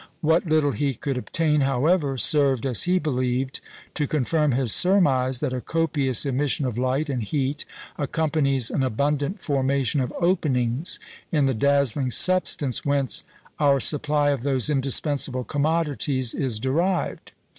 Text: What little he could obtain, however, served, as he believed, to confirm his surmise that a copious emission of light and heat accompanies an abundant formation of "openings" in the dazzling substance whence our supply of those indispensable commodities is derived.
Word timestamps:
What 0.21 0.47
little 0.47 0.71
he 0.71 0.95
could 0.95 1.15
obtain, 1.15 1.61
however, 1.61 2.17
served, 2.17 2.65
as 2.65 2.85
he 2.85 2.97
believed, 2.97 3.59
to 3.93 4.07
confirm 4.07 4.51
his 4.53 4.73
surmise 4.73 5.41
that 5.41 5.53
a 5.53 5.61
copious 5.61 6.25
emission 6.25 6.65
of 6.65 6.79
light 6.79 7.07
and 7.07 7.21
heat 7.21 7.65
accompanies 7.99 8.71
an 8.71 8.81
abundant 8.81 9.43
formation 9.43 10.01
of 10.01 10.11
"openings" 10.19 10.99
in 11.31 11.45
the 11.45 11.53
dazzling 11.53 12.09
substance 12.09 12.83
whence 12.83 13.23
our 13.59 13.79
supply 13.79 14.31
of 14.31 14.41
those 14.41 14.71
indispensable 14.71 15.43
commodities 15.43 16.33
is 16.33 16.57
derived. 16.57 17.33